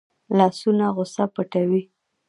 [0.37, 1.81] لاسونه غصه پټوي